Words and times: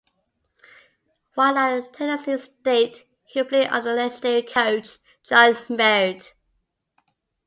While 1.35 1.59
at 1.59 1.93
Tennessee 1.93 2.35
State, 2.39 3.07
he 3.23 3.43
played 3.43 3.67
under 3.67 3.93
legendary 3.93 4.41
coach 4.41 4.97
John 5.21 5.55
Merritt. 5.69 6.33